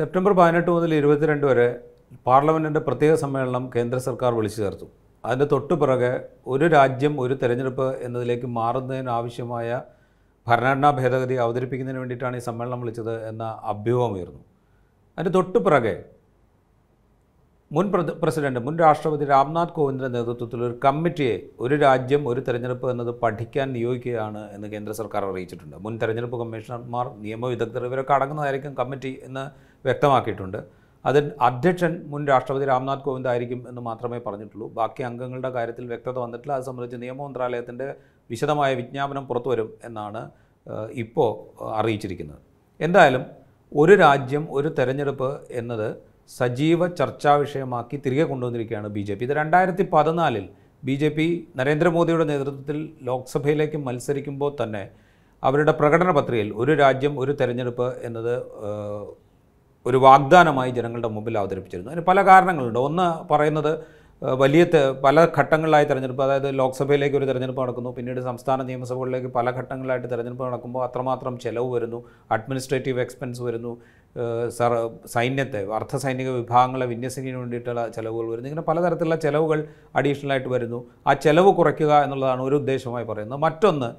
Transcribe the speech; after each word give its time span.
September 0.00 0.32
പതിനെട്ട് 0.38 0.70
മുതൽ 0.74 0.90
ഇരുപത്തിരണ്ട് 0.98 1.42
വരെ 1.48 1.66
പാർലമെന്റിന്റെ 2.26 2.80
പ്രത്യേക 2.86 3.14
സമ്മേളനം 3.22 3.64
കേന്ദ്ര 3.74 3.98
സർക്കാർ 4.06 4.30
വിളിച്ചു 4.36 4.58
ചേർത്തു. 4.62 4.86
അതിന്റെ 5.24 5.46
തൊട്ടു 5.52 5.74
പിറകെ 5.80 6.12
ഒരു 6.52 6.66
രാജ്യം 6.74 7.14
ഒരു 7.22 7.34
തെരഞ്ഞെടുപ്പ് 7.40 7.88
എന്നതിലേക്ക് 8.06 8.48
മാറുന്നതിനാവശ്യമായ 8.58 9.68
ഭരണഘടനാ 10.46 10.90
ഭേദഗതി 10.98 11.36
അവതരിപ്പിക്കുന്നതിന് 11.44 12.00
വേണ്ടിയിട്ടാണ് 12.02 12.38
ഈ 12.40 12.44
സമ്മേളനം 12.48 12.80
വിളിച്ചത് 12.84 13.12
എന്ന 13.30 13.44
അഭ്യൂഹമുയർന്നു. 13.72 14.40
അതിന്റെ 15.18 15.32
തൊട്ടു 15.38 15.58
പിറകെ 15.66 15.94
മുൻ 17.76 17.86
പ്രസിഡന്റ് 18.22 18.60
മുൻ 18.66 18.74
രാഷ്ട്രപതി 18.82 19.24
രാംനാഥ് 19.32 19.74
കോവിന്ദിന്റെ 19.74 20.08
നേതൃത്വത്തിൽ 20.14 20.60
ഒരു 20.68 20.74
കമ്മിറ്റിയെ 20.84 21.34
ഒരു 21.64 21.74
രാജ്യം 21.84 22.22
ഒരു 22.30 22.40
തെരഞ്ഞെടുപ്പ് 22.46 22.86
എന്നത് 22.92 23.12
പഠിക്കാൻ 23.20 23.68
നിയോഗിക്കുകയാണ് 23.76 24.42
എന്ന് 24.54 24.68
കേന്ദ്ര 24.72 24.92
സർക്കാർ 25.00 25.24
അറിയിച്ചിട്ടുണ്ട്. 25.28 25.76
മുൻ 25.84 25.94
തെരഞ്ഞെടുപ്പ് 26.00 26.38
കമ്മീഷണർമാർ 26.40 27.06
നിയമവിദഗ്ധർ 27.26 27.84
ഇവരൊക്കെ 27.90 28.14
അടങ്ങുന്നതായിരിക്കും 28.16 28.74
കമ്മിറ്റി 28.80 29.12
എന്ന് 29.28 29.44
വ്യക്തമാക്കിയിട്ടുണ്ട്. 29.84 30.58
അതിൽ 31.04 31.24
അധ്യക്ഷൻ 31.48 31.92
മുൻ 32.12 32.22
രാഷ്ട്രപതി 32.32 32.64
രാംനാഥ് 32.72 33.04
കോവിന്ദ് 33.06 33.30
ആയിരിക്കും 33.34 33.62
എന്ന് 33.70 33.82
മാത്രമേ 33.90 34.20
പറഞ്ഞിട്ടുള്ളൂ. 34.26 34.68
ബാക്കി 34.80 35.02
അംഗങ്ങളുടെ 35.10 35.52
കാര്യത്തിൽ 35.58 35.86
വ്യക്തത 35.94 36.16
വന്നിട്ടില്ല. 36.24 36.52
അത് 36.58 36.66
സംബന്ധിച്ച് 36.70 36.98
നിയമ 37.04 37.18
മന്ത്രാലയത്തിന്റെ 37.26 37.88
വിശദമായ 38.30 38.70
വിജ്ഞാപനം 38.82 39.24
പുറത്തു 39.30 39.48
വരും 39.54 39.70
എന്നാണ് 39.84 40.22
ഇപ്പോൾ 41.04 41.30
അറിയിച്ചിരിക്കുന്നത്. 41.80 42.40
എന്തായാലും 42.80 43.24
ഒരു 43.72 43.92
രാജ്യം 44.06 44.44
ഒരു 44.58 44.68
തെരഞ്ഞെടുപ്പ് 44.78 45.32
എന്നത് 45.60 45.88
സജീവ 46.36 46.86
ചർച്ചാ 46.98 47.32
വിഷയമാക്കി 47.42 47.96
തിരികെ 48.04 48.24
കൊണ്ടുവന്നിരിക്കുകയാണ് 48.30 48.88
ബി 48.96 49.02
ജെ 49.08 49.14
പി. 49.18 49.24
ഇത് 49.28 49.34
രണ്ടായിരത്തി 49.40 49.84
പതിനാലിൽ 49.94 50.46
ബി 50.88 50.94
ജെ 51.00 51.08
പി 51.16 51.26
നരേന്ദ്രമോദിയുടെ 51.58 52.24
നേതൃത്വത്തിൽ 52.32 52.78
ലോക്സഭയിലേക്ക് 53.08 53.78
മത്സരിക്കുമ്പോൾ 53.86 54.52
തന്നെ 54.60 54.84
അവരുടെ 55.42 55.72
പ്രകടന 55.80 56.10
പത്രികയിൽ 56.18 56.48
ഒരു 56.62 56.72
രാജ്യം 56.82 57.14
ഒരു 57.22 57.32
തെരഞ്ഞെടുപ്പ് 57.40 57.88
എന്നത് 58.08 58.34
ഒരു 59.86 59.98
വാഗ്ദാനമായി 60.06 60.70
ജനങ്ങളുടെ 60.78 61.10
മുമ്പിൽ 61.14 61.34
അവതരിപ്പിച്ചിരുന്നു. 61.40 61.90
അതിന് 61.92 62.04
പല 62.10 62.22
കാരണങ്ങളുണ്ട്. 62.28 62.80
ഒന്ന് 62.88 63.08
പറയുന്നത് 63.32 63.72
വലിയ 64.42 64.62
പല 65.04 65.16
ഘട്ടങ്ങളിലായി 65.38 65.86
തിരഞ്ഞെടുപ്പ് 65.90 66.22
അതായത് 66.24 66.48
ലോക്സഭയിലേക്ക് 66.58 67.16
ഒരു 67.18 67.26
തിരഞ്ഞെടുപ്പ് 67.28 67.60
നടക്കുന്നു 67.62 67.90
പിന്നീട് 67.98 68.20
സംസ്ഥാന 68.20 68.62
നിയമസഭകളിലേക്ക് 68.70 69.28
പല 69.36 69.46
ഘട്ടങ്ങളിലായിട്ട് 69.60 70.08
തിരഞ്ഞെടുപ്പ് 70.12 70.44
നടക്കുമ്പോൾ 70.48 70.82
അത്രമാത്രം 70.88 71.34
ചിലവ് 71.44 71.68
വരുന്നു 71.74 72.00
അഡ്മിനിസ്ട്രേറ്റീവ് 72.36 73.00
എക്സ്പെൻസ് 73.00 73.42
വരുന്നു 73.42 73.72
സർ 74.58 74.72
സൈന്യത്തെ 75.06 75.60
അർദ്ധസൈനിക 75.78 76.28
വിഭാഗങ്ങളെ 76.28 76.86
വിന്യസിക്കുന്നതിന് 76.86 77.40
വേണ്ടിയിട്ടുള്ള 77.42 77.88
ചിലവുകൾ 77.88 78.26
വരുന്നു. 78.30 78.48
ഇങ്ങനെ 78.48 78.64
പലതരത്തിലുള്ള 78.68 79.16
ചിലവുകൾ 79.16 79.58
അഡീഷണൽ 79.96 80.32
ആയിട്ട് 80.32 80.48
വരുന്നു. 80.48 80.78
ആ 81.06 81.12
ചിലവ് 81.12 81.50
കുറയ്ക്കുക 81.54 81.92
എന്നുള്ളതാണ് 82.04 82.42
ഒരു 82.42 82.54
ഉദ്ദേശമായി 82.54 83.04
പറയുന്നത്. 83.04 83.40
മറ്റൊന്ന് 83.40 83.90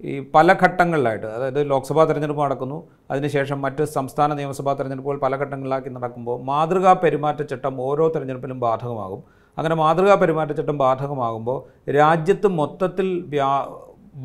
ഈ 0.00 0.14
പല 0.34 0.52
ഘട്ടങ്ങളിലായിട്ട് 0.62 1.26
അതായത് 1.26 1.70
ലോക്സഭാ 1.70 2.04
തെരഞ്ഞെടുപ്പ് 2.04 2.42
നടക്കുന്നു. 2.44 2.78
അതിനുശേഷം 3.10 3.58
മറ്റ് 3.62 3.84
സംസ്ഥാന 3.84 4.34
നിയമസഭാ 4.34 4.72
തെരഞ്ഞെടുപ്പുകൾ 4.72 5.18
പല 5.18 5.36
ഘട്ടങ്ങളിലാക്കി 5.36 5.88
നടക്കുമ്പോൾ 5.88 6.42
മാതൃകാ 6.42 6.92
പെരുമാറ്റച്ചട്ടം 7.04 7.80
ഓരോ 7.80 8.06
തെരഞ്ഞെടുപ്പിലും 8.08 8.60
ബാധകമാകും. 8.60 9.22
അങ്ങനെ 9.58 9.74
മാതൃകാ 9.74 10.14
പെരുമാറ്റച്ചട്ടം 10.14 10.78
ബാധകമാകുമ്പോൾ 10.78 11.58
രാജ്യത്ത് 11.98 12.48
മൊത്തത്തിൽ 12.60 13.08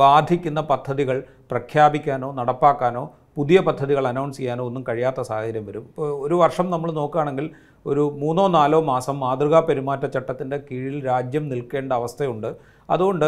ബാധിക്കുന്ന 0.01 0.61
പദ്ധതികൾ 0.61 1.23
പ്രഖ്യാപിക്കാനോ 1.51 2.31
നടപ്പാക്കാനോ 2.33 3.03
പുതിയ 3.35 3.59
പദ്ധതികൾ 3.59 4.07
അനൗൺസ് 4.07 4.37
ചെയ്യാനോ 4.37 4.63
ഒന്നും 4.65 4.83
കഴിയാത്ത 4.89 5.21
സാഹചര്യം 5.21 5.65
വരും. 5.65 5.81
ഇപ്പോൾ 5.81 6.27
ഒരു 6.27 6.33
വർഷം 6.33 6.69
നമ്മൾ 6.69 6.91
നോക്കുകയാണെങ്കിൽ 6.91 7.49
ഒരു 7.85 8.03
മൂന്നോ 8.21 8.47
നാലോ 8.47 8.81
മാസം 8.81 9.19
മാതൃകാ 9.19 9.59
പെരുമാറ്റച്ചട്ടത്തിന്റെ 9.59 10.57
കീഴിൽ 10.57 11.05
രാജ്യം 11.05 11.49
നിൽക്കേണ്ട 11.49 11.93
അവസ്ഥയുണ്ട്. 11.93 12.55
അതുകൊണ്ട് 12.89 13.27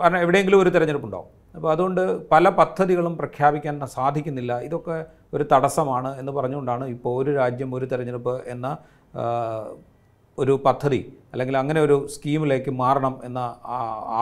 കാരണം 0.00 0.18
എവിടെയെങ്കിലും 0.18 0.60
ഒരു 0.62 0.70
തിരഞ്ഞെടുപ്പുണ്ടാവും. 0.70 1.28
അപ്പോൾ 1.56 1.72
അതുകൊണ്ട് 1.72 2.02
പല 2.28 2.48
പദ്ധതികളും 2.48 3.16
പ്രഖ്യാപിക്കാൻ 3.18 3.86
സാധിക്കുന്നില്ല. 3.86 4.60
ഇതൊക്കെ 4.60 5.04
ഒരു 5.34 5.44
തടസ്സമാണ് 5.52 6.18
എന്ന് 6.18 6.32
പറഞ്ഞുകൊണ്ടാണ് 6.32 6.84
ഇപ്പോൾ 6.88 7.22
ഒരു 7.22 7.30
രാജ്യം 7.36 7.74
ഒരു 7.74 7.84
തിരഞ്ഞെടുപ്പ് 7.84 8.34
എന്ന 8.46 8.76
ഒരു 10.42 10.54
പദ്ധതി 10.66 11.00
അല്ലെങ്കിൽ 11.32 11.56
അങ്ങനെ 11.60 11.80
ഒരു 11.86 11.96
സ്കീമിലേക്ക് 12.14 12.70
മാറണം 12.80 13.14
എന്ന 13.28 13.40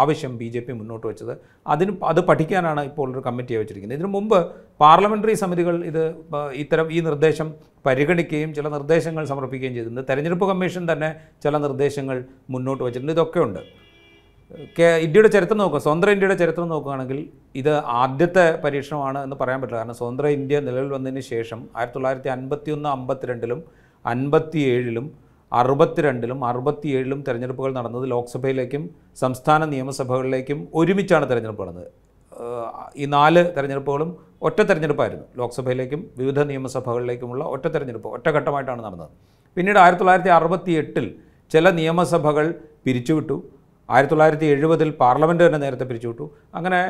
ആവശ്യം 0.00 0.32
ബി 0.40 0.48
ജെ 0.54 0.60
പി 0.66 0.72
മുന്നോട്ട് 0.80 1.06
വെച്ചത്. 1.10 1.32
അതിന് 1.72 1.92
അത് 2.10 2.20
പഠിക്കാനാണ് 2.28 2.82
ഇപ്പോൾ 2.90 3.06
ഒരു 3.14 3.22
കമ്മിറ്റിയെ 3.26 3.58
വെച്ചിരിക്കുന്നത്. 3.60 3.98
ഇതിനു 3.98 4.10
മുമ്പ് 4.16 4.38
പാർലമെന്ററി 4.82 5.34
സമിതികൾ 5.42 5.76
ഇത് 5.90 6.02
ഇത്തരം 6.62 6.86
ഈ 6.96 7.00
നിർദ്ദേശം 7.08 7.50
പരിഗണിക്കുകയും 7.86 8.50
ചില 8.58 8.68
നിർദ്ദേശങ്ങൾ 8.76 9.24
സമർപ്പിക്കുകയും 9.32 9.74
ചെയ്തിട്ടുണ്ട്. 9.76 10.02
തെരഞ്ഞെടുപ്പ് 10.10 10.48
കമ്മീഷൻ 10.52 10.84
തന്നെ 10.92 11.10
ചില 11.46 11.56
നിർദ്ദേശങ്ങൾ 11.66 12.18
മുന്നോട്ട് 12.54 12.82
വെച്ചിട്ടുണ്ട്. 12.86 13.14
ഇതൊക്കെ 13.16 13.40
ഉണ്ട്. 13.46 13.62
ഇന്ത്യയുടെ 15.06 15.30
ചരിത്രം 15.36 15.58
നോക്കുക. 15.62 15.80
സ്വതന്ത്ര 15.84 16.10
ഇന്ത്യയുടെ 16.16 16.36
ചരിത്രം 16.42 16.68
നോക്കുകയാണെങ്കിൽ 16.74 17.18
ഇത് 17.60 17.72
ആദ്യത്തെ 18.02 18.44
പരീക്ഷണമാണ് 18.64 19.18
എന്ന് 19.26 19.36
പറയാൻ 19.40 19.58
പറ്റില്ല. 19.62 19.80
കാരണം 19.82 19.98
സ്വതന്ത്ര 20.00 20.26
ഇന്ത്യ 20.38 20.58
നിലവിൽ 20.68 20.90
വന്നതിന് 20.96 21.22
ശേഷം 21.32 21.58
ആയിരത്തി 21.76 21.96
തൊള്ളായിരത്തി 21.96 22.30
അൻപത്തി 22.36 22.70
ഒന്ന് 22.76 22.88
അമ്പത്തിരണ്ടിലും 22.96 23.60
അൻപത്തി 24.12 24.60
ഏഴിലും 24.72 25.06
അറുപത്തിരണ്ടിലും 25.52 26.44
അറുപത്തിയേഴിലും 26.44 27.20
തെരഞ്ഞെടുപ്പുകൾ 27.28 27.70
നടന്നത് 27.78 28.04
ലോക്സഭയിലേക്കും 28.10 28.82
സംസ്ഥാന 29.16 29.64
നിയമസഭകളിലേക്കും 29.64 30.68
ഒരുമിച്ചാണ് 30.74 31.26
തെരഞ്ഞെടുപ്പ് 31.30 31.62
നടന്നത്. 31.62 31.90
ഈ 32.96 33.06
നാല് 33.16 33.42
തെരഞ്ഞെടുപ്പുകളും 33.56 34.10
ഒറ്റ 34.42 34.58
തെരഞ്ഞെടുപ്പായിരുന്നു. 34.62 35.24
ലോക്സഭയിലേക്കും 35.40 36.00
വിവിധ 36.18 36.40
നിയമസഭകളിലേക്കുമുള്ള 36.50 37.44
ഒറ്റ 37.54 37.66
തെരഞ്ഞെടുപ്പ് 37.74 38.08
ഒറ്റഘട്ടമായിട്ടാണ് 38.08 38.82
നടന്നത്. 38.84 39.10
പിന്നീട് 39.56 39.78
ആയിരത്തി 39.78 40.02
തൊള്ളായിരത്തി 40.02 40.32
അറുപത്തി 40.38 40.72
എട്ടിൽ 40.72 41.06
ചില 41.52 41.70
നിയമസഭകൾ 41.70 42.46
പിരിച്ചുവിട്ടു. 42.86 43.36
ആയിരത്തി 43.90 44.12
തൊള്ളായിരത്തി 44.12 44.46
എഴുപതിൽ 44.46 44.88
പാർലമെന്റ് 45.02 45.42
തന്നെ 45.46 45.58
നേരത്തെ 45.58 45.84
പിരിച്ചുവിട്ടു. 45.84 46.24
അങ്ങനെ 46.54 46.80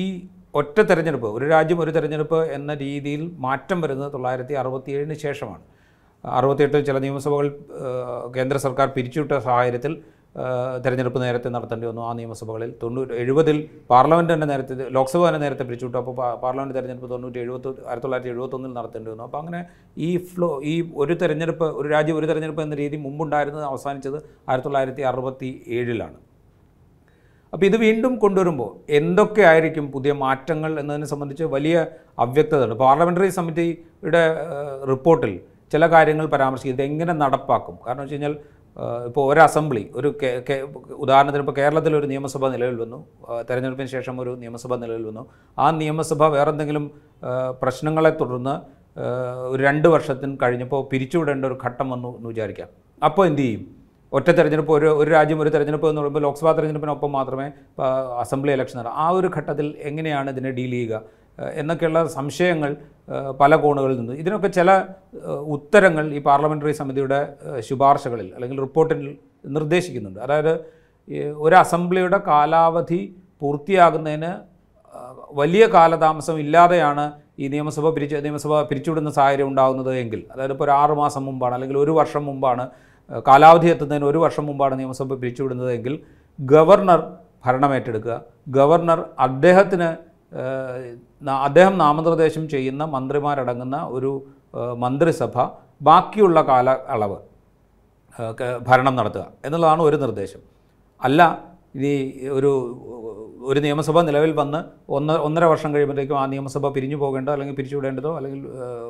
ഈ 0.00 0.02
ഒറ്റ 0.54 0.78
തെരഞ്ഞെടുപ്പ് 0.80 1.28
ഒരു 1.36 1.44
രാജ്യം 1.48 1.80
ഒരു 1.80 1.90
തെരഞ്ഞെടുപ്പ് 1.90 2.40
എന്ന 2.56 2.74
രീതിയിൽ 2.74 3.22
മാറ്റം 3.38 3.80
വരുന്നത് 3.80 4.12
തൊള്ളായിരത്തി 4.12 4.54
അറുപത്തി 4.54 4.90
ഏഴിന് 4.96 5.14
ശേഷമാണ്. 5.14 5.62
അറുപത്തിയെട്ടിൽ 6.24 6.82
ചില 6.88 6.98
നിയമസഭകൾ 7.04 7.46
കേന്ദ്ര 8.36 8.56
സർക്കാർ 8.64 8.88
പിരിച്ചുവിട്ട 8.96 9.34
സാഹചര്യത്തിൽ 9.48 9.92
തെരഞ്ഞെടുപ്പ് 10.84 11.20
നേരത്തെ 11.22 11.48
നടത്തേണ്ടി 11.54 11.86
വന്നു. 11.88 12.02
ആ 12.08 12.10
നിയമസഭകളിൽ 12.18 12.70
തൊണ്ണൂറ്റി 12.82 13.14
എഴുപതിൽ 13.22 13.56
പാർലമെന്റ് 13.92 14.32
തന്നെ 14.32 14.46
നേരത്തെ 14.50 14.74
ലോക്സഭ 14.96 15.20
തന്നെ 15.26 15.40
നേരത്തെ 15.44 15.64
പിരിച്ചുവിട്ടു. 15.68 15.98
അപ്പോൾ 16.02 16.14
പാർലമെന്റ് 16.44 16.74
തെരഞ്ഞെടുപ്പ് 16.76 17.10
തൊണ്ണൂറ്റി 17.14 17.38
എഴുപത്തി 17.44 17.68
ആയിരത്തി 17.88 18.04
തൊള്ളായിരത്തി 18.04 18.32
എഴുപത്തൊന്നിൽ 18.34 18.72
നടത്തേണ്ടി 18.78 19.10
വന്നു. 19.12 19.24
അപ്പോൾ 19.28 19.40
അങ്ങനെ 19.42 19.60
ഈ 20.08 20.10
ഫ്ലോ 20.30 20.50
ഈ 20.72 20.74
ഒരു 21.02 21.16
തെരഞ്ഞെടുപ്പ് 21.22 21.68
ഒരു 21.80 21.88
രാജ്യം 21.94 22.18
ഒരു 22.20 22.28
തെരഞ്ഞെടുപ്പ് 22.30 22.64
എന്ന 22.66 22.78
രീതി 22.82 22.98
മുമ്പുണ്ടായിരുന്നത് 23.06 23.66
അവസാനിച്ചത് 23.72 24.18
ആയിരത്തി 24.48 24.68
തൊള്ളായിരത്തി 24.68 25.04
അറുപത്തി 25.12 25.50
ഏഴിലാണ് 25.78 26.18
അപ്പോൾ 27.52 27.66
ഇത് 27.68 27.76
വീണ്ടും 27.86 28.12
കൊണ്ടുവരുമ്പോൾ 28.22 28.72
എന്തൊക്കെ 28.98 29.42
ആയിരിക്കും 29.52 29.86
പുതിയ 29.94 30.12
മാറ്റങ്ങൾ 30.24 30.72
എന്നതിനെ 30.80 31.06
സംബന്ധിച്ച് 31.12 31.44
വലിയ 31.54 31.76
അവ്യക്തതയുണ്ട്. 32.24 32.76
പാർലമെന്ററി 32.82 33.30
സമിതിയുടെ 33.38 34.22
റിപ്പോർട്ടിൽ 34.90 35.32
ചില 35.72 35.86
കാര്യങ്ങൾ 35.86 36.26
പരാമർശിക്കും. 36.26 36.76
ഇതെങ്ങനെ 36.76 37.12
നടപ്പാക്കും? 37.12 37.76
കാരണം 37.86 38.02
വെച്ച് 38.02 38.14
കഴിഞ്ഞാൽ 38.14 38.34
ഇപ്പോൾ 39.06 39.24
ഒരു 39.32 39.40
അസംബ്ലി 39.40 39.82
ഒരു 39.94 40.08
ഉദാഹരണത്തിന് 41.04 41.42
ഇപ്പോൾ 41.44 41.56
കേരളത്തിൽ 41.60 41.96
ഒരു 41.96 42.06
നിയമസഭ 42.06 42.48
നിലവിൽ 42.48 42.76
വന്നു. 42.82 42.98
തെരഞ്ഞെടുപ്പിന് 43.50 43.90
ശേഷം 43.96 44.20
ഒരു 44.20 44.32
നിയമസഭ 44.42 44.74
നിലവിൽ 44.74 45.04
വന്നു. 45.10 45.22
ആ 45.58 45.66
നിയമസഭ 45.70 46.22
വേറെ 46.36 46.50
എന്തെങ്കിലും 46.50 46.84
പ്രശ്നങ്ങളെ 47.62 48.12
തുടർന്ന് 48.20 48.54
ഒരു 49.52 49.60
രണ്ട് 49.62 49.88
വർഷത്തിന് 49.88 50.36
കഴിഞ്ഞപ്പോൾ 50.42 50.80
പിരിച്ചുവിടേണ്ട 50.92 51.44
ഒരു 51.44 51.58
ഘട്ടം 51.64 51.90
വന്നു 51.90 52.10
എന്ന് 52.16 52.28
വിചാരിക്കാം. 52.28 52.68
അപ്പോൾ 53.04 53.24
എന്തു 53.26 53.42
ചെയ്യും? 53.42 53.62
ഒറ്റ 54.12 54.28
തെരഞ്ഞെടുപ്പ് 54.30 54.72
ഒരു 54.72 54.88
ഒരു 55.00 55.10
രാജ്യം 55.10 55.40
ഒരു 55.42 55.50
തെരഞ്ഞെടുപ്പ് 55.54 55.88
എന്ന് 55.88 56.00
പറയുമ്പോൾ 56.00 56.22
ലോക്സഭാ 56.22 56.52
തെരഞ്ഞെടുപ്പിനൊപ്പം 56.52 57.10
മാത്രമേ 57.12 57.46
അസംബ്ലി 58.22 58.52
ഇലക്ഷൻ 58.52 58.88
ആ 59.04 59.08
ഒരു 59.18 59.28
ഘട്ടത്തിൽ 59.36 59.66
എങ്ങനെയാണ് 59.90 60.30
ഇതിനെ 60.30 60.50
ഡീൽ 60.50 60.70
ചെയ്യുക? 60.70 61.02
എന്നൊക്കെയുള്ള 61.60 62.00
സംശയങ്ങൾ 62.18 62.70
പല 63.42 63.52
കോണുകളിൽ 63.62 63.96
നിന്ന് 64.00 64.14
ഇതിനൊക്കെ 64.22 64.48
ചില 64.58 64.70
ഉത്തരങ്ങൾ 65.54 66.04
ഈ 66.16 66.20
പാർലമെന്ററി 66.28 66.72
സമിതിയുടെ 66.80 67.20
ശുപാർശകളിൽ 67.68 68.28
അല്ലെങ്കിൽ 68.36 68.58
റിപ്പോർട്ടിൽ 68.66 69.00
നിർദ്ദേശിക്കുന്നുണ്ട്. 69.56 70.20
അതായത് 70.26 70.54
ഒരു 71.46 71.54
അസംബ്ലിയുടെ 71.64 72.18
കാലാവധി 72.28 73.00
പൂർത്തിയാകുന്നതിന് 73.42 74.32
വലിയ 75.40 75.64
കാലതാമസം 75.74 76.36
ഇല്ലാതെയാണ് 76.44 77.04
ഈ 77.42 77.46
നിയമസഭ 77.54 77.88
പിരിച്ച് 77.96 78.16
നിയമസഭ 78.26 78.54
പിരിച്ചുവിടുന്ന 78.70 79.10
സാഹചര്യം 79.18 79.48
ഉണ്ടാകുന്നത് 79.50 79.92
എങ്കിൽ. 80.02 80.20
അതായത് 80.32 80.52
ഇപ്പോൾ 80.54 80.66
ഒരു 80.66 80.74
ആറ് 80.80 80.94
മാസം 81.02 81.22
മുമ്പാണ് 81.28 81.54
അല്ലെങ്കിൽ 81.56 81.78
ഒരു 81.84 81.92
വർഷം 82.00 82.22
മുമ്പാണ് 82.28 82.64
കാലാവധി 83.28 83.68
എത്തുന്നതിന് 83.74 84.06
ഒരു 84.10 84.18
വർഷം 84.24 84.44
മുമ്പാണ് 84.48 84.74
നിയമസഭ 84.80 85.14
പിരിച്ചുവിടുന്നത് 85.22 85.70
എങ്കിൽ 85.78 85.94
ഗവർണർ 86.38 87.00
ഭരണമേറ്റെടുക്കുക 87.44 88.16
ഗവർണർ 88.58 88.98
അദ്ദേഹത്തിന് 89.26 89.88
അദ്ദേഹം 91.46 91.78
നാമനിർദ്ദേശം 91.78 92.44
ചെയ്യുന്ന 92.48 92.82
മന്ത്രിമാരടങ്ങുന്ന 92.84 93.76
ഒരു 93.96 94.12
മന്ത്രിസഭ 94.84 95.36
ബാക്കിയുള്ള 95.82 96.40
കാല 96.42 96.70
അളവ് 96.94 97.18
ഭരണം 98.68 98.94
നടത്തുക 98.96 99.24
എന്നുള്ളതാണ് 99.44 99.82
ഒരു 99.82 99.96
നിർദ്ദേശം. 99.96 100.40
അല്ല 101.02 101.20
ഇനി 101.76 101.92
ഒരു 102.28 102.50
ഒരു 103.40 103.60
നിയമസഭ 103.60 104.00
നിലവിൽ 104.00 104.32
വന്ന് 104.32 104.58
ഒന്ന് 104.88 105.12
ഒന്നര 105.12 105.44
വർഷം 105.44 105.74
കഴിയുമ്പോഴത്തേക്കും 105.74 106.18
ആ 106.18 106.26
നിയമസഭ 106.26 106.68
പിരിഞ്ഞു 106.68 106.96
പോകേണ്ടോ 106.96 107.32
അല്ലെങ്കിൽ 107.32 107.54
പിരിച്ചുവിടേണ്ടതോ 107.54 108.16
അല്ലെങ്കിൽ 108.16 108.40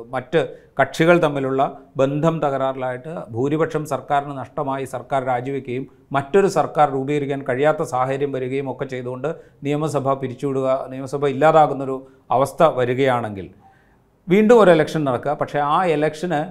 മറ്റ് 0.09 0.47
കക്ഷികൾ 0.81 1.19
തമ്മിലുള്ള 1.19 1.61
ബന്ധം 1.97 2.35
തകരാറിലായിട്ട് 2.39 3.13
ഭൂരിപക്ഷം 3.29 3.85
സർക്കാരിന് 3.85 4.37
നഷ്ടമായി 4.37 4.85
സർക്കാർ 4.85 5.23
രാജിവെക്കുകയും 5.23 5.87
മറ്റൊരു 6.11 6.47
സർക്കാർ 6.47 6.89
രൂപീകരിക്കാൻ 6.91 7.43
കഴിയാത്ത 7.49 7.83
സാഹചര്യം 7.83 8.31
വരികയും 8.31 8.71
ഒക്കെ 8.71 8.85
ചെയ്തുകൊണ്ട് 8.85 9.29
നിയമസഭ 9.63 10.13
പിരിച്ചുവിടുക 10.13 10.87
നിയമസഭ 10.89 11.27
ഇല്ലാതാകുന്നൊരു 11.27 12.07
അവസ്ഥ 12.31 12.63
വരികയാണെങ്കിൽ 12.63 13.49
വീണ്ടും 14.27 14.57
ഒരു 14.61 14.71
എലക്ഷൻ 14.71 15.01
നടക്കുക. 15.03 15.33
പക്ഷേ 15.33 15.59
ആ 15.59 15.83
ഇലക്ഷന് 15.85 16.41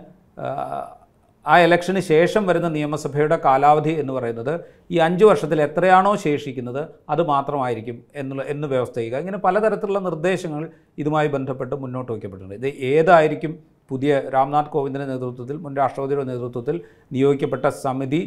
ആ 1.46 1.54
ഇലക്ഷന് 1.64 2.00
ശേഷം 2.10 2.42
വരുന്ന 2.48 2.68
നിയമസഭയുടെ 2.76 3.36
കാലാവധി 3.44 3.92
എന്ന് 4.02 4.12
പറയുന്നത് 4.16 4.52
ഈ 4.94 4.96
അഞ്ച് 5.06 5.24
വർഷത്തിൽ 5.28 5.58
എത്രയാണോ 5.66 6.12
ശേഷിക്കുന്നത് 6.24 6.82
അത് 7.12 7.22
മാത്രമായിരിക്കും 7.32 7.96
എന്നുള്ള 8.20 8.42
എന്ന് 8.54 8.66
വ്യവസ്ഥ 8.72 8.96
ചെയ്യുക 9.00 9.22
ഇങ്ങനെ 9.22 9.38
പലതരത്തിലുള്ള 9.46 10.00
നിർദ്ദേശങ്ങൾ 10.08 10.64
ഇതുമായി 11.02 11.28
ബന്ധപ്പെട്ട് 11.36 11.74
മുന്നോട്ട് 11.84 12.10
വയ്ക്കപ്പെട്ടിട്ടുണ്ട്. 12.12 12.56
ഇത് 12.60 12.68
ഏതായിരിക്കും 12.92 13.54
പുതിയ 13.90 14.12
രാംനാഥ് 14.34 14.70
കോവിന്ദിന്റെ 14.74 15.06
നേതൃത്വത്തിൽ 15.12 15.56
മുൻ 15.62 15.72
രാഷ്ട്രപതിയുടെ 15.80 16.24
നേതൃത്വത്തിൽ 16.32 16.76
നിയോഗിക്കപ്പെട്ട 17.14 17.66
സമിതി 17.84 18.20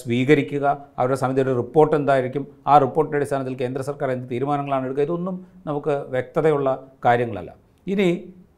സ്വീകരിക്കുക 0.00 0.64
അവരുടെ 0.98 1.18
സമിതിയുടെ 1.22 1.54
റിപ്പോർട്ട് 1.60 1.94
എന്തായിരിക്കും 2.00 2.44
ആ 2.70 2.76
റിപ്പോർട്ടിന്റെ 2.84 3.18
അടിസ്ഥാനത്തിൽ 3.20 3.54
കേന്ദ്ര 3.62 3.82
സർക്കാർ 3.90 4.10
എന്ത് 4.14 4.26
തീരുമാനങ്ങളാണ് 4.32 4.86
എടുക്കുക 4.88 5.04
ഇതൊന്നും 5.08 5.36
നമുക്ക് 5.68 5.94
വ്യക്തതയുള്ള 6.14 6.70
കാര്യങ്ങളല്ല. 7.06 7.52
ഇനി 7.86 8.08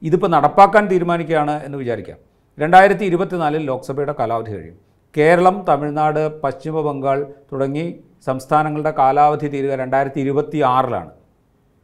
ഇതിപ്പോൾ 0.08 0.30
നടപ്പാക്കാൻ 0.36 0.84
തീരുമാനിക്കുകയാണ് 0.94 1.54
എന്ന് 1.66 1.78
വിചാരിക്കാം. 1.80 2.18
രണ്ടായിരത്തി 2.58 3.04
ഇരുപത്തിനാലിൽ 3.04 3.62
ലോക്സഭയുടെ 3.70 4.14
കാലാവധി 4.20 4.52
കഴിയും. 4.54 4.76
കേരളം 5.14 5.56
തമിഴ്നാട് 5.68 6.22
പശ്ചിമ 6.42 6.80
ബംഗാൾ 6.86 7.18
തുടങ്ങി 7.52 7.84
സംസ്ഥാനങ്ങളുടെ 8.26 8.92
കാലാവധി 8.98 9.48
തീരുക 9.52 9.72
രണ്ടായിരത്തി 9.82 10.20
ഇരുപത്തി 10.24 10.58
ആറിലാണ് 10.74 11.12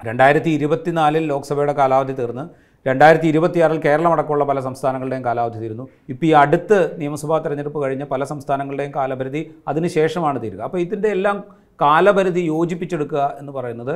രണ്ടായിരത്തി 0.00 0.50
ഇരുപത്തിനാലിൽ 0.58 1.24
ലോക്സഭയുടെ 1.32 1.74
കാലാവധി 1.80 2.14
തീർന്ന് 2.20 2.44
രണ്ടായിരത്തി 2.86 3.28
ഇരുപത്തിയാറിൽ 3.32 3.78
കേരളം 3.84 4.12
അടക്കമുള്ള 4.14 4.44
പല 4.50 4.58
സംസ്ഥാനങ്ങളുടെയും 4.66 5.24
കാലാവധി 5.24 5.58
തീരുന്നു. 5.62 5.84
ഇപ്പോൾ 6.08 6.26
ഈ 6.26 6.34
അടുത്ത് 6.40 6.78
നിയമസഭാ 7.00 7.36
തെരഞ്ഞെടുപ്പ് 7.44 7.78
കഴിഞ്ഞ 7.84 8.04
പല 8.10 8.24
സംസ്ഥാനങ്ങളുടെയും 8.32 8.92
കാലപരിധി 8.96 9.40
അതിനുശേഷമാണ് 9.70 10.38
തീരുക. 10.42 10.60
അപ്പോൾ 10.66 10.80
ഇതിന്റെ 10.86 11.08
എല്ലാം 11.16 11.36
കാലപരിധി 11.80 12.42
യോജിപ്പിച്ചെടുക്കുക 12.50 13.22
എന്ന് 13.40 13.52
പറയുന്നത് 13.58 13.94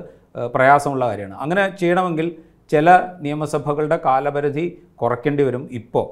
പ്രയാസമുള്ള 0.55 1.05
കാര്യമാണ്. 1.11 1.37
അങ്ങനെ 1.45 1.65
ചെയ്യണമെങ്കിൽ 1.83 2.29
ചില 2.71 2.89
നിയമസഭകളുടെ 3.27 3.99
കാലപരിധി 4.09 4.65
കുറയ്ക്കേണ്ടി 5.03 5.45
വരും 5.49 5.63
ഇപ്പോൾ 5.81 6.07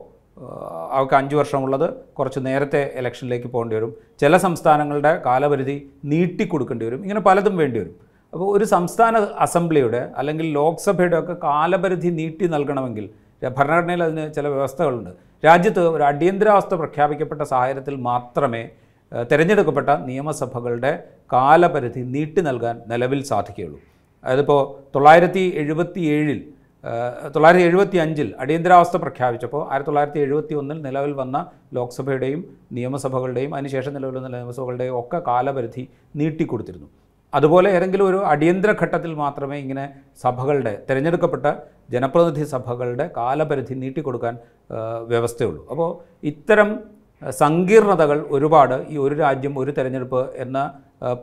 അവർക്ക് 0.94 1.14
അഞ്ച് 1.14 1.36
വർഷമുള്ളത് 1.36 1.94
കുറച്ച് 2.18 2.40
നേരത്തെ 2.46 2.92
ഇലക്ഷനിലേക്ക് 2.96 3.46
പോകേണ്ടി 3.46 3.76
വരും. 3.76 3.92
ചില 4.20 4.36
സംസ്ഥാനങ്ങളുടെ 4.36 5.22
കാലപരിധി 5.26 5.76
നീട്ടിക്കൊടുക്കേണ്ടി 6.04 6.86
വരും. 6.86 7.00
ഇങ്ങനെ 7.02 7.20
പലതും 7.20 7.56
വേണ്ടി 7.56 7.78
വരും. 7.80 7.94
അപ്പോൾ 8.32 8.58
ഒരു 8.58 8.64
സംസ്ഥാന 8.64 9.16
അസംബ്ലിയുടെ 9.16 10.10
അല്ലെങ്കിൽ 10.16 10.46
ലോക്സഭയുടെ 10.52 11.18
ഒക്കെ 11.18 11.36
കാലപരിധി 11.44 12.08
നീട്ടി 12.08 12.46
നൽകണമെങ്കിൽ 12.46 13.10
ഭരണഘടനയിൽ 13.56 14.02
അതിന് 14.02 14.34
ചില 14.34 14.48
വ്യവസ്ഥകളുണ്ട്. 14.48 15.10
രാജ്യത്ത് 15.46 15.82
ഒരു 15.88 16.02
അടിയന്തരാവസ്ഥ 16.02 16.74
പ്രഖ്യാപിക്കപ്പെട്ട 16.74 17.42
സാഹചര്യത്തിൽ 17.42 17.96
മാത്രമേ 18.10 18.68
തിരഞ്ഞെടുക്കപ്പെട്ട 19.30 19.88
നിയമസഭകളുടെ 19.88 21.04
കാലപരിധി 21.32 22.00
നീട്ടി 22.00 22.40
നൽകാൻ 22.40 22.82
നിലവിൽ 22.86 23.22
സാധിക്കുകയുള്ളൂ. 23.22 23.78
അതിപ്പോൾ 24.24 24.60
തൊള്ളായിരത്തി 24.94 25.52
എഴുപത്തി 25.56 26.00
ഏഴിൽ 26.00 26.38
തൊള്ളായിരത്തി 27.34 27.64
എഴുപത്തി 27.68 27.98
അഞ്ചിൽ 28.04 28.28
അടിയന്തരാവസ്ഥ 28.42 28.96
പ്രഖ്യാപിച്ചപ്പോൾ 29.04 29.62
ആയിരത്തി 29.70 29.90
തൊള്ളായിരത്തി 29.90 30.20
എഴുപത്തി 30.26 30.54
ഒന്നിൽ 30.60 30.78
നിലവിൽ 30.86 31.12
വന്ന 31.20 31.36
ലോക്സഭയുടെയും 31.76 32.40
നിയമസഭകളുടെയും 32.76 33.52
അതിനുശേഷം 33.56 33.94
നിലവിൽ 33.96 34.16
വന്ന 34.18 34.30
നിയമസഭകളുടെയും 34.36 34.96
ഒക്കെ 35.00 35.18
കാലപരിധി 35.28 35.84
നീട്ടിക്കൊടുത്തിരുന്നു. 36.20 36.88
അതുപോലെ 37.32 37.68
ഏതെങ്കിലും 37.76 38.06
ഒരു 38.10 38.18
അടിയന്തര 38.32 38.72
ഘട്ടത്തിൽ 38.82 39.12
മാത്രമേ 39.22 39.56
ഇങ്ങനെ 39.64 39.86
സഭകളുടെ 40.24 40.74
തിരഞ്ഞെടുക്കപ്പെട്ട 40.88 41.46
ജനപ്രതിനിധി 41.94 42.46
സഭകളുടെ 42.54 43.06
കാലപരിധി 43.16 43.74
നീട്ടിക്കൊടുക്കാൻ 43.82 44.36
വ്യവസ്ഥയുള്ളൂ. 45.12 45.62
അപ്പോൾ 45.72 45.90
ഇത്തരം 46.32 46.70
സങ്കീർണതകൾ 47.40 48.18
ഒരുപാട് 48.36 48.76
ഈ 48.92 48.96
ഒരു 49.04 49.14
രാജ്യം 49.24 49.54
ഒരു 49.60 49.70
തെരഞ്ഞെടുപ്പ് 49.76 50.22
എന്ന 50.44 50.58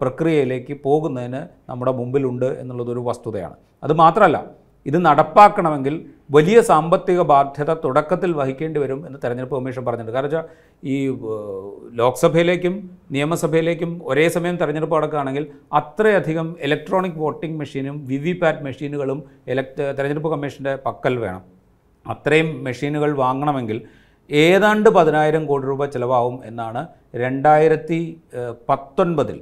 പ്രക്രിയയിലേക്ക് 0.02 0.74
പോകുന്നതിന് 0.86 1.42
നമ്മുടെ 1.70 1.94
മുമ്പിലുണ്ട് 2.00 2.50
എന്നുള്ളതൊരു 2.62 3.02
വസ്തുതയാണ്. 3.10 3.58
അത് 3.86 3.94
മാത്രമല്ല 4.04 4.38
ഇത് 4.86 4.98
നടപ്പാക്കണമെങ്കിൽ 5.06 5.96
വലിയ 6.36 6.58
സാമ്പത്തിക 6.70 7.22
ബാധ്യത 7.32 7.72
തുടക്കത്തിൽ 7.84 8.32
വഹിക്കേണ്ടി 8.40 8.80
വരും 8.84 9.00
എന്ന് 9.08 9.20
തെരഞ്ഞെടുപ്പ് 9.24 9.56
കമ്മീഷൻ 9.58 9.84
പറഞ്ഞിട്ടുണ്ട്. 9.88 10.16
കാരണം 10.18 10.30
വെച്ചാൽ 10.30 10.46
ഈ 10.94 10.96
ലോക്സഭയിലേക്കും 12.02 12.76
നിയമസഭയിലേക്കും 13.16 13.92
ഒരേ 14.12 14.26
സമയം 14.36 14.58
തെരഞ്ഞെടുപ്പ് 14.62 14.96
നടക്കുകയാണെങ്കിൽ 14.98 15.46
അത്രയധികം 15.80 16.50
ഇലക്ട്രോണിക് 16.68 17.20
വോട്ടിംഗ് 17.24 17.58
മെഷീനും 17.62 17.98
വി 18.12 18.20
വി 18.26 18.34
പാറ്റ് 18.44 18.64
മെഷീനുകളും 18.68 19.22
ഇലക്ട് 19.54 19.84
തെരഞ്ഞെടുപ്പ് 19.98 20.32
കമ്മീഷന്റെ 20.36 20.76
പക്കൽ 20.86 21.16
വേണം. 21.26 21.44
അത്രയും 22.06 22.50
മെഷീനുകൾ 22.64 23.12
വാങ്ങണമെങ്കിൽ 23.24 23.80
ഏതാണ്ട് 24.30 24.88
പതിനായിരം 24.98 25.44
കോടി 25.48 25.66
രൂപ 25.70 25.86
ചിലവാകും 25.94 26.36
എന്നാണ് 26.50 26.82
രണ്ടായിരത്തി 27.24 28.00
പത്തൊൻപതിൽ 28.70 29.40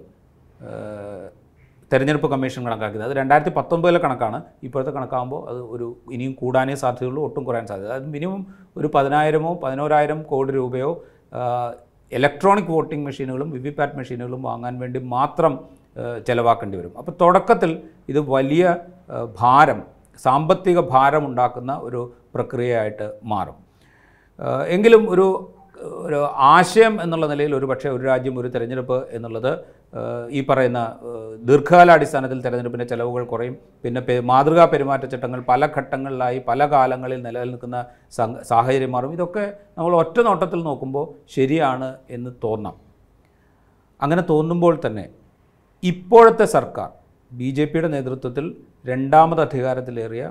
തെരഞ്ഞെടുപ്പ് 1.91 2.27
കമ്മീഷൻ 2.31 2.61
കണക്കാക്കിയത്. 2.67 3.03
അത് 3.03 3.13
രണ്ടായിരത്തി 3.17 3.53
പത്തൊമ്പതിലെ 3.57 3.99
കണക്കാണ്. 3.99 4.41
ഇപ്പോഴത്തെ 4.63 4.91
കണക്കാകുമ്പോൾ 4.91 5.41
അത് 5.51 5.61
ഒരു 5.73 5.87
ഇനിയും 6.11 6.33
കൂടാനേ 6.41 6.75
സാധ്യതയുള്ളൂ 6.75 7.21
ഒട്ടും 7.27 7.43
കുറയാൻ 7.43 7.67
സാധ്യത. 7.67 7.91
അത് 7.91 8.07
മിനിമം 8.15 8.41
ഒരു 8.77 8.89
പതിനായിരമോ 8.95 9.59
പതിനോരായിരം 9.63 10.21
കോടി 10.23 10.53
രൂപയോ 10.53 10.91
ഇലക്ട്രോണിക് 12.11 12.71
വോട്ടിംഗ് 12.75 13.05
മെഷീനുകളും 13.05 13.51
വി 13.51 13.59
വി 13.59 13.69
പാറ്റ് 13.69 13.97
മെഷീനുകളും 13.97 14.41
വാങ്ങാൻ 14.43 14.79
വേണ്ടി 14.79 14.99
മാത്രം 15.15 15.53
ചിലവാക്കേണ്ടി 16.27 16.77
വരും. 16.77 16.93
അപ്പോൾ 16.97 17.13
തുടക്കത്തിൽ 17.21 17.71
ഇത് 18.09 18.19
വലിയ 18.19 18.75
ഭാരം 19.39 19.81
സാമ്പത്തിക 20.23 20.79
ഭാരം 20.93 21.23
ഉണ്ടാക്കുന്ന 21.27 21.73
ഒരു 21.83 22.01
പ്രക്രിയയായിട്ട് 22.35 23.07
മാറും. 23.23 23.57
എങ്കിലും 24.67 25.09
ഒരു 25.09 25.25
ഒരു 26.05 26.17
ആശയം 26.37 27.01
എന്നുള്ള 27.01 27.25
നിലയിൽ 27.27 27.55
ഒരു 27.55 27.65
പക്ഷേ 27.65 27.89
ഒരു 27.89 28.03
രാജ്യം 28.03 28.39
ഒരു 28.39 28.47
തിരഞ്ഞെടുപ്പ് 28.47 28.97
എന്നുള്ളത് 29.11 29.51
ഈ 30.37 30.41
പറയുന്ന 30.49 30.81
ദീർഘകാലാടിസ്ഥാനത്തിൽ 31.47 32.37
തെരഞ്ഞെടുപ്പിന്റെ 32.43 32.85
ചെലവുകൾ 32.91 33.23
കുറയും. 33.31 33.55
പിന്നെ 33.83 34.01
മാതൃകാ 34.29 34.65
പെരുമാറ്റച്ചട്ടങ്ങൾ 34.73 35.39
പല 35.49 35.65
ഘട്ടങ്ങളിലായി 35.77 36.39
പല 36.49 36.65
കാലങ്ങളിൽ 36.73 37.19
നിലനിൽക്കുന്ന 37.25 37.77
സാഹചര്യം 38.51 38.91
മാറും. 38.95 39.13
ഇതൊക്കെ 39.17 39.45
നമ്മൾ 39.77 39.95
ഒറ്റ 40.01 40.17
നോട്ടത്തിൽ 40.27 40.59
നോക്കുമ്പോൾ 40.69 41.05
ശരിയാണ് 41.35 41.89
എന്ന് 42.17 42.31
തോന്നാം. 42.43 42.77
അങ്ങനെ 43.99 44.23
തോന്നുമ്പോൾ 44.31 44.75
തന്നെ 44.85 45.05
ഇപ്പോഴത്തെ 45.83 46.45
സർക്കാർ 46.55 46.89
ബി 47.31 47.49
ജെ 47.57 47.65
പിയുടെ 47.65 47.89
നേതൃത്വത്തിൽ 47.95 48.45
രണ്ടാമത് 48.89 49.41
അധികാരത്തിലേറിയ 49.45 50.23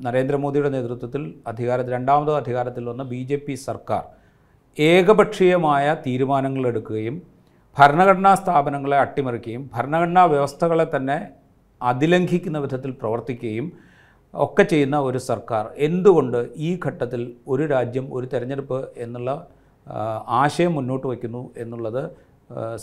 നരേന്ദ്രമോദിയുടെ 0.00 0.70
നേതൃത്വത്തിൽ 0.74 1.22
അധികാരത്തിൽ 1.50 1.92
രണ്ടാമത് 1.96 2.32
അധികാരത്തിൽ 2.42 2.84
വന്ന 2.90 3.04
ബി 3.12 3.20
സർക്കാർ 3.66 4.04
ഏകപക്ഷീയമായ 4.78 5.96
തീരുമാനങ്ങൾ 6.06 6.64
എടുക്കുകയും 6.68 7.16
ഭരണഘടനാ 7.78 8.32
സ്ഥാപനങ്ങളെ 8.40 8.96
അട്ടിമറിക്കുകയും 9.04 9.64
ഭരണഘടനാ 9.74 10.22
വ്യവസ്ഥകളെ 10.32 10.86
തന്നെ 10.94 11.18
അതിലംഘിക്കുന്ന 11.80 12.58
വിധത്തിൽ 12.64 12.92
പ്രവർത്തിക്കുകയും 13.00 13.66
ഒക്കെ 14.34 14.62
ചെയ്യുന്ന 14.62 14.96
ഒരു 15.08 15.18
സർക്കാർ. 15.30 15.64
എന്തുകൊണ്ട് 15.86 16.38
ഈ 16.68 16.70
ഘട്ടത്തിൽ 16.84 17.22
ഒരു 17.52 17.64
രാജ്യം 17.74 18.06
ഒരു 18.16 18.26
തെരഞ്ഞെടുപ്പ് 18.32 18.78
എന്നുള്ള 19.04 19.30
ആശയം 20.40 20.72
മുന്നോട്ട് 20.78 21.06
വയ്ക്കുന്നു 21.10 21.42
എന്നുള്ളത് 21.62 22.02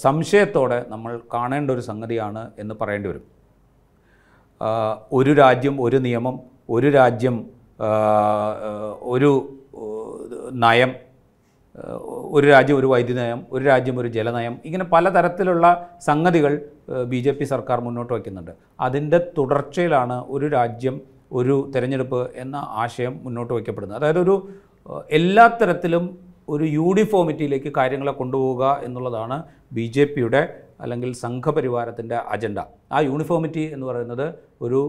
സംശയത്തോടെ 0.06 0.80
നമ്മൾ 0.94 1.12
കാണേണ്ട 1.34 1.70
ഒരു 1.76 1.84
സംഗതിയാണ് 1.90 2.44
എന്ന് 2.62 2.74
പറയേണ്ടി 2.82 3.08
വരും. 3.10 3.26
ഒരു 5.18 5.32
രാജ്യം 5.42 5.76
ഒരു 5.86 5.98
നിയമം 6.08 6.36
ഒരു 6.76 6.90
രാജ്യം 7.00 7.38
ഒരു 9.14 9.32
നയം 10.66 10.92
ഒരു 12.36 12.48
രാജ്യം 12.48 12.78
ഒരു 12.78 12.88
വൈദ്യുതി 12.88 13.20
നയം 13.20 13.46
ഒരു 13.52 13.64
രാജ്യം 13.66 14.00
ഒരു 14.00 14.08
ജലനയം 14.08 14.54
ഇങ്ങനെ 14.66 14.86
പലതരത്തിലുള്ള 14.86 15.66
സംഗതികൾ 16.02 16.54
ബി 17.12 17.20
ജെ 17.26 17.32
പി 17.32 17.44
സർക്കാർ 17.44 17.80
മുന്നോട്ട് 17.82 18.14
വയ്ക്കുന്നുണ്ട്. 18.14 18.52
അതിന്റെ 18.80 19.20
തുടർച്ചയിലാണ് 19.38 20.24
ഒരു 20.28 20.48
രാജ്യം 20.48 21.02
ഒരു 21.32 21.72
തിരഞ്ഞെടുപ്പ് 21.76 22.22
എന്ന 22.36 22.56
ആശയം 22.56 23.20
മുന്നോട്ട് 23.24 23.54
വയ്ക്കപ്പെടുന്നത്. 23.54 23.98
അതായത് 23.98 24.20
ഒരു 24.20 24.36
എല്ലാ 25.12 25.48
തരത്തിലും 25.62 26.18
ഒരു 26.50 26.64
യൂണിഫോമിറ്റിയിലേക്ക് 26.64 27.72
കാര്യങ്ങളെ 27.78 28.12
കൊണ്ടുപോവുക 28.12 28.82
എന്നുള്ളതാണ് 28.84 29.44
ബി 29.74 29.86
ജെ 29.96 30.04
പിയുടെ 30.06 30.42
അല്ലെങ്കിൽ 30.82 31.14
സംഘപരിവാരത്തിന്റെ 31.14 32.16
അജണ്ട. 32.16 32.60
ആ 32.92 33.00
യൂണിഫോമിറ്റി 33.00 33.64
എന്ന് 33.74 33.86
പറയുന്നത് 33.86 34.28
ഒരു 34.62 34.82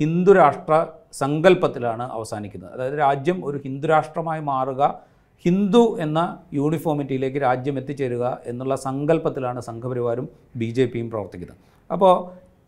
ഹിന്ദുരാഷ്ട്ര 0.00 0.86
സങ്കല്പത്തിലാണ് 1.12 2.02
അവസാനിക്കുന്നത്. 2.02 2.72
അതായത് 2.72 2.98
രാജ്യം 2.98 3.46
ഒരു 3.46 3.58
ഹിന്ദുരാഷ്ട്രമായി 3.64 4.40
മാറുക 4.40 5.13
ഹിന്ദു 5.44 5.84
എന്ന 6.04 6.20
യൂണിഫോമിറ്റിയിലേക്ക് 6.58 7.40
രാജ്യം 7.46 7.76
എത്തിച്ചേരുക 7.80 8.24
എന്നുള്ള 8.50 8.74
സങ്കല്പത്തിലാണ് 8.86 9.60
സംഘപരിവാരും 9.68 10.26
ബി 10.60 10.68
ജെ 10.76 10.84
പിയും 10.92 11.08
പ്രവർത്തിക്കുന്നത്. 11.12 11.58
അപ്പോൾ 11.90 12.14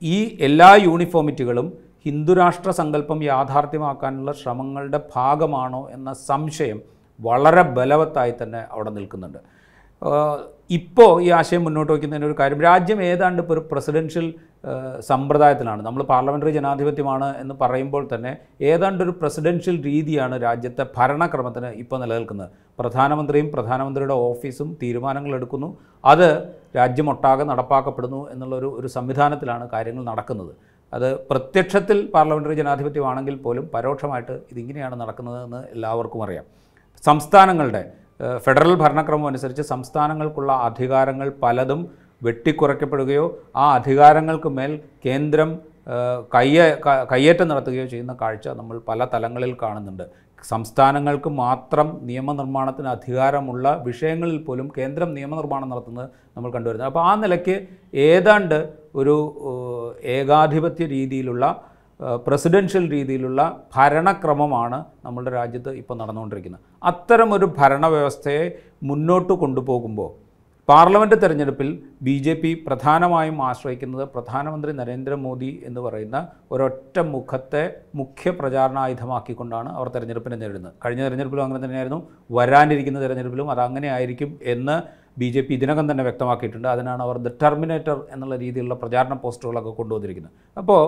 ഈ 0.03 0.17
എല്ലാ 0.49 0.71
യൂണിഫോമിറ്റികളും 0.89 1.69
ഹിന്ദുരാഷ്ട്ര 2.07 2.71
സങ്കല്പം 2.81 3.21
യാഥാർത്ഥ്യമാക്കാനുള്ള 3.31 4.33
ശ്രമങ്ങളുടെ 4.41 4.99
ഭാഗമാണോ 5.15 5.83
എന്ന 5.97 6.11
സംശയം 6.31 6.81
വളരെ 7.21 7.63
ബലവത്തായി 7.77 8.35
തന്നെ 8.43 8.61
അവിടെ 8.75 8.91
നിൽക്കുന്നുണ്ട്. 8.97 9.41
ഇപ്പോൾ 10.79 11.11
ഈ 11.27 11.29
ആശയം 11.39 11.63
മുന്നോട്ട് 11.67 11.91
വയ്ക്കുന്നതിന് 11.93 12.27
ഒരു 12.29 12.37
കാര്യം 12.41 12.61
രാജ്യം 12.69 13.01
ഏതാണ്ട് 13.11 13.41
ഇപ്പോൾ 13.43 13.55
ഒരു 13.57 13.63
പ്രസിഡൻഷ്യൽ 13.71 14.27
സമ്പ്രദായത്തിലാണ്. 15.09 15.81
നമ്മൾ 15.87 16.03
പാർലമെന്ററി 16.11 16.53
ജനാധിപത്യമാണ് 16.57 17.29
എന്ന് 17.43 17.55
പറയുമ്പോൾ 17.63 18.03
തന്നെ 18.13 18.33
ഏതാണ്ട് 18.71 19.01
ഒരു 19.05 19.13
പ്രസിഡൻഷ്യൽ 19.21 19.77
രീതിയാണ് 19.89 20.37
രാജ്യത്തെ 20.47 20.85
ഭരണക്രമത്തിന് 20.97 21.71
ഇപ്പോൾ 21.83 22.01
നിലനിൽക്കുന്നത്. 22.03 22.51
പ്രധാനമന്ത്രിയും 22.79 23.49
പ്രധാനമന്ത്രിയുടെ 23.55 24.17
ഓഫീസും 24.29 24.71
തീരുമാനങ്ങൾ 24.83 25.35
എടുക്കുന്നു. 25.39 25.69
അത് 26.13 26.29
രാജ്യമൊട്ടാകെ 26.79 27.45
നടപ്പാക്കപ്പെടുന്നു 27.51 28.23
എന്നുള്ളൊരു 28.33 28.71
ഒരു 28.79 28.89
സംവിധാനത്തിലാണ് 28.97 29.67
കാര്യങ്ങൾ 29.75 30.05
നടക്കുന്നത്. 30.11 30.53
അത് 30.93 31.09
പ്രത്യക്ഷത്തിൽ 31.31 31.99
പാർലമെന്ററി 32.15 32.55
ജനാധിപത്യമാണെങ്കിൽ 32.55 33.37
പോലും 33.45 33.65
പരോക്ഷമായിട്ട് 33.75 34.35
ഇതിങ്ങനെയാണ് 34.53 34.97
നടക്കുന്നതെന്ന് 35.01 35.63
എല്ലാവർക്കും 35.75 36.21
അറിയാം. 36.27 36.45
സംസ്ഥാനങ്ങളുടെ 37.03 37.85
ഫെഡറൽ 38.45 38.75
ഭരണക്രമം 38.83 39.27
അനുസരിച്ച് 39.27 39.63
സംസ്ഥാനങ്ങൾക്കുള്ള 39.73 40.53
അധികാരങ്ങൾ 40.69 41.29
പലതും 41.43 41.81
വെട്ടിക്കുറയ്ക്കപ്പെടുകയോ 42.23 43.25
ആ 43.57 43.65
അധികാരങ്ങൾക്ക് 43.75 44.49
മേൽ 44.49 44.81
കേന്ദ്രം 45.07 45.51
കയ്യ 46.35 46.61
കയ്യേറ്റം 47.13 47.49
നടത്തുകയോ 47.49 47.85
ചെയ്യുന്ന 47.85 48.17
കാഴ്ച 48.21 48.47
നമ്മൾ 48.49 48.77
പല 48.89 49.07
തലങ്ങളിൽ 49.13 49.57
കാണുന്നുണ്ട്. 49.63 50.07
സംസ്ഥാനങ്ങൾക്ക് 50.45 51.29
മാത്രം 51.29 51.89
നിയമനിർമ്മാണത്തിന് 52.09 52.89
അധികാരമുള്ള 52.89 53.83
വിഷയങ്ങളിൽ 53.87 54.39
പോലും 54.39 54.67
കേന്ദ്രം 54.79 55.15
നിയമനിർമ്മാണം 55.15 55.69
നടത്തുന്നത് 55.73 56.09
നമ്മൾ 56.37 56.51
കണ്ടുവരുന്നത്. 56.51 56.89
അപ്പോൾ 56.91 57.05
ആ 57.11 57.15
നിലയ്ക്ക് 57.23 57.57
ഏതാണ്ട് 57.95 58.59
ഒരു 58.95 59.17
ഏകാധിപത്യ 60.19 60.87
രീതിയിലുള്ള 60.87 61.45
പ്രസിഡൻഷ്യൽ 62.27 62.85
രീതിയിലുള്ള 62.93 63.41
ഭരണക്രമമാണ് 63.77 64.79
നമ്മുടെ 65.05 65.31
രാജ്യത്ത് 65.31 65.71
ഇപ്പോൾ 65.81 65.97
നടന്നുകൊണ്ടിരിക്കുന്നത്. 65.99 66.63
അത്തരമൊരു 66.85 67.47
ഭരണവ്യവസ്ഥയെ 67.59 68.45
മുന്നോട്ട് 68.83 69.33
കൊണ്ടുപോകുമ്പോൾ 69.33 70.26
പാർലമെന്റ് 70.69 71.17
തെരഞ്ഞെടുപ്പിൽ 71.23 71.69
ബി 72.07 72.15
ജെ 72.25 72.33
പി 72.43 72.51
പ്രധാനമായും 72.67 73.37
ആശ്രയിക്കുന്നത് 73.49 74.05
പ്രധാനമന്ത്രി 74.15 74.71
നരേന്ദ്രമോദി 74.79 75.51
എന്ന് 75.69 75.81
പറയുന്ന 75.85 76.19
ഒരൊറ്റ 76.55 76.97
മുഖത്തെ 77.13 77.63
മുഖ്യ 78.01 78.31
പ്രചാരണായുധമാക്കിക്കൊണ്ടാണ് 78.39 79.71
അവർ 79.79 79.89
തെരഞ്ഞെടുപ്പിനെ 79.95 80.37
നേരിടുന്നത്. 80.43 80.75
കഴിഞ്ഞ 80.85 81.03
തെരഞ്ഞെടുപ്പിലും 81.07 81.45
അങ്ങനെ 81.47 81.61
തന്നെയായിരുന്നു. 81.65 82.01
വരാനിരിക്കുന്ന 82.39 83.05
തെരഞ്ഞെടുപ്പിലും 83.05 83.51
അത് 83.55 83.63
അങ്ങനെ 83.69 83.91
ആയിരിക്കും 83.97 84.33
എന്ന് 84.55 84.77
ബി 85.21 85.29
ജെ 85.35 85.43
പി 85.49 85.53
ഇതിനകം 85.59 85.87
തന്നെ 85.91 86.05
വ്യക്തമാക്കിയിട്ടുണ്ട്. 86.09 86.69
അതിനാണ് 86.75 87.03
അവർ 87.09 87.19
ദ 87.27 87.31
ടെർമിനേറ്റർ 87.43 87.99
എന്നുള്ള 88.15 88.37
രീതിയിലുള്ള 88.45 88.77
പ്രചാരണ 88.83 89.15
പോസ്റ്ററുകളൊക്കെ 89.25 89.75
കൊണ്ടുവന്നിരിക്കുന്നത്. 89.81 90.35
അപ്പോൾ 90.63 90.83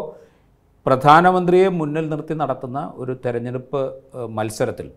പ്രധാനമന്ത്രിയെ 0.86 1.68
മുന്നിൽ 1.80 2.04
നിർത്തി 2.14 2.34
നടത്തുന്ന 2.42 2.80
ഒരു 3.02 3.14
തെരഞ്ഞെടുപ്പ് 3.24 3.80
മത്സരത്തിൽ 4.38 4.88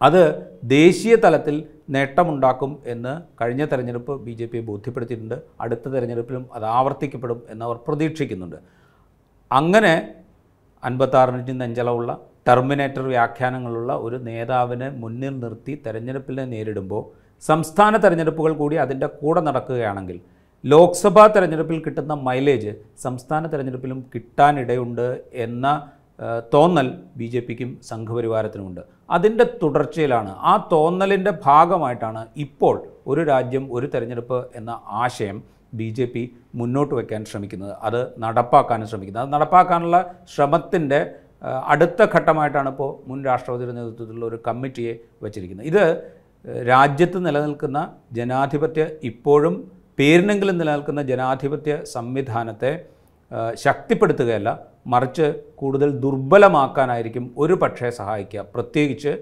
അത് 0.00 0.22
ദേശീയ 0.62 1.14
തലത്തിൽ 1.24 1.56
നേട്ടമുണ്ടാക്കും 1.94 2.72
എന്ന് 2.86 3.12
കഴിഞ്ഞ 3.40 3.64
തെരഞ്ഞെടുപ്പ് 3.64 4.12
ബി 4.26 4.32
ജെ 4.32 4.46
പി 4.46 4.58
ബോധ്യപ്പെടുത്തിയിട്ടുണ്ട്. 4.60 5.36
അടുത്ത 5.60 5.88
തെരഞ്ഞെടുപ്പിലും 5.88 6.44
അത് 6.54 6.66
ആവർത്തിക്കപ്പെടും 6.78 7.40
എന്നവർ 7.50 7.76
പ്രതീക്ഷിക്കുന്നുണ്ട്. 7.86 8.58
അങ്ങനെ 9.50 9.94
അൻപത്താറിന് 10.82 11.60
നെഞ്ചളവുള്ള 11.60 12.12
ടെർമിനേറ്റർ 12.48 13.02
വ്യാഖ്യാനങ്ങളുള്ള 13.02 13.92
ഒരു 13.96 14.16
നേതാവിനെ 14.28 14.88
മുന്നിൽ 15.02 15.34
നിർത്തി 15.40 15.74
തെരഞ്ഞെടുപ്പിനെ 15.86 16.44
നേരിടുമ്പോൾ 16.44 17.02
സംസ്ഥാന 17.42 17.96
തെരഞ്ഞെടുപ്പുകൾ 17.96 18.52
കൂടി 18.52 18.76
അതിന്റെ 18.84 19.08
കൂടെ 19.20 19.40
നടക്കുകയാണെങ്കിൽ 19.40 20.18
ലോക്സഭാ 20.64 21.24
തെരഞ്ഞെടുപ്പിൽ 21.26 21.78
കിട്ടുന്ന 21.86 22.14
മൈലേജ് 22.28 22.72
സംസ്ഥാന 23.02 23.46
തെരഞ്ഞെടുപ്പിലും 23.46 23.98
കിട്ടാനിടയുണ്ട് 24.14 25.08
എന്ന 25.36 25.66
തോന്നൽ 26.54 26.88
ബി 27.20 27.26
ജെ 27.32 27.40
പിക്കും 27.46 27.70
സംഘപരിവാരത്തിനുമുണ്ട്. 27.90 28.82
അതിന്റെ 29.14 29.44
തുടർച്ചയിലാണ് 29.62 30.32
ആ 30.50 30.52
തോന്നലിന്റെ 30.72 31.32
ഭാഗമായിട്ടാണ് 31.46 32.22
ഇപ്പോൾ 32.44 32.76
ഒരു 33.06 33.22
രാജ്യം 33.30 33.64
ഒരു 33.76 33.86
തെരഞ്ഞെടുപ്പ് 33.94 34.38
എന്ന 34.58 34.72
ആശയം 35.02 35.38
ബി 35.78 35.88
ജെ 35.96 36.06
പി 36.14 36.22
മുന്നോട്ട് 36.60 36.94
വയ്ക്കാൻ 36.94 37.22
ശ്രമിക്കുന്നത് 37.30 37.74
അത് 37.86 38.00
നടപ്പാക്കാനും 38.24 38.88
ശ്രമിക്കുന്നത്. 38.90 39.24
അത് 39.24 39.32
നടപ്പാക്കാനുള്ള 39.36 39.98
ശ്രമത്തിന്റെ 40.34 41.00
അടുത്ത 41.72 42.02
ഘട്ടമായിട്ടാണ് 42.14 42.68
ഇപ്പോൾ 42.74 42.90
മുൻ 43.08 43.18
രാഷ്ട്രപതിയുടെ 43.30 43.74
നേതൃത്വത്തിലുള്ള 43.78 44.26
ഒരു 44.30 44.38
കമ്മിറ്റിയെ 44.46 44.92
വച്ചിരിക്കുന്നത്. 45.24 45.66
ഇത് 45.72 45.84
രാജ്യത്ത് 46.70 47.18
നിലനിൽക്കുന്ന 47.26 47.78
ജനാധിപത്യ 48.18 48.82
ഇപ്പോഴും 49.10 49.54
പേരിനെങ്കിലും 49.98 50.56
നിലനിൽക്കുന്ന 50.60 51.02
ജനാധിപത്യ 51.10 51.74
സംവിധാനത്തെ 51.96 52.72
ശക്തിപ്പെടുത്തുകയല്ല 53.64 54.50
മറിച്ച് 54.92 55.26
കൂടുതൽ 55.60 55.90
ദുർബലമാക്കാനായിരിക്കും 56.04 57.24
ഒരു 57.42 57.54
പക്ഷേ 57.62 57.88
സഹായിക്കുക. 57.98 58.40
പ്രത്യേകിച്ച് 58.54 59.12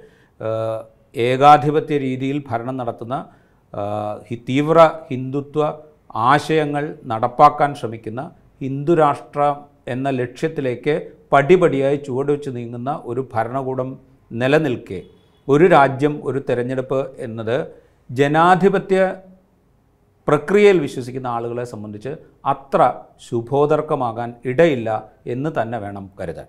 ഏകാധിപത്യ 1.17 1.95
രീതിയിൽ 2.07 2.39
ഭരണം 2.51 2.77
നടത്തുന്ന 2.81 3.17
തീവ്ര 4.49 4.79
ഹിന്ദുത്വ 5.11 5.63
ആശയങ്ങൾ 6.31 6.85
നടപ്പാക്കാൻ 7.11 7.71
ശ്രമിക്കുന്ന 7.75 8.23
ഹിന്ദുരാഷ്ട്രം 8.63 9.55
എന്ന 9.89 10.09
ലക്ഷ്യത്തിലേക്ക് 10.21 10.95
പടിപടിയായി 11.33 11.99
ചുവടുവെച്ച് 12.07 12.51
നീങ്ങുന്ന 12.57 12.91
ഒരു 13.11 13.23
ഭരണകൂടം 13.35 13.89
നിലനിൽക്കെ. 14.41 14.99
ഒരു 15.49 15.65
രാജ്യം 15.77 16.15
ഒരു 16.29 16.39
തെരഞ്ഞെടുപ്പ് 16.49 17.01
എന്നത് 17.27 17.57
ജനാധിപത്യ 18.11 18.99
പ്രക്രിയയിൽ 20.29 20.79
വിശ്വസിക്കുന്ന 20.87 21.29
ആളുകളെ 21.37 21.65
സംബന്ധിച്ച് 21.73 22.13
അത്ര 22.53 22.83
ശുഭോദർക്കമാകാൻ 23.27 24.31
ഇടയില്ല 24.51 24.89
എന്ന് 25.27 25.51
തന്നെ 25.59 25.79
വേണം 25.85 26.05
കരുതാൻ. 26.21 26.49